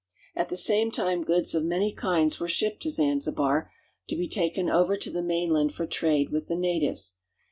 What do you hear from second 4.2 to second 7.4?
taken over to the mainland for trade with 1 the natives.